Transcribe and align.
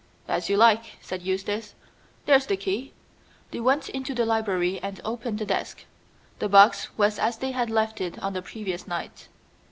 "As 0.27 0.49
you 0.49 0.57
like," 0.57 0.97
said 0.99 1.21
Eustace; 1.21 1.75
"there's 2.25 2.47
the 2.47 2.57
key." 2.57 2.91
They 3.51 3.59
went 3.59 3.87
into 3.87 4.15
the 4.15 4.25
library 4.25 4.79
and 4.81 4.99
opened 5.05 5.37
the 5.37 5.45
desk. 5.45 5.85
The 6.39 6.49
box 6.49 6.87
was 6.97 7.19
as 7.19 7.37
they 7.37 7.51
had 7.51 7.69
left 7.69 8.01
it 8.01 8.17
on 8.17 8.33
the 8.33 8.41
previous 8.41 8.87
night. 8.87 9.27